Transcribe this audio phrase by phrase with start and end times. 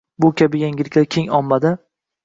[0.23, 1.77] bu kabi yangiliklar keng ommada